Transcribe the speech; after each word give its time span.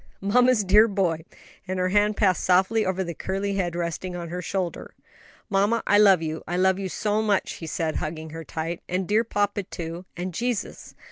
'""Mamma's 0.19 0.63
dear 0.63 0.87
boy," 0.87 1.25
and 1.67 1.77
her 1.77 1.89
hand 1.89 2.17
passed 2.17 2.43
softly 2.43 2.83
over 2.83 3.03
the 3.03 3.13
curly 3.13 3.53
head 3.53 3.75
resting 3.75 4.15
on 4.15 4.29
her 4.29 4.41
shoulder. 4.41 4.95
"Mamma, 5.47 5.83
I 5.85 5.99
love 5.99 6.23
you; 6.23 6.41
I 6.47 6.57
love 6.57 6.79
you 6.79 6.89
so 6.89 7.21
much," 7.21 7.53
he 7.57 7.67
said, 7.67 7.97
hugging 7.97 8.31
her 8.31 8.43
tight; 8.43 8.81
"and 8.89 9.07
dear 9.07 9.23
papa, 9.23 9.61
too; 9.61 10.05
and 10.17 10.33
Jesus. 10.33 10.95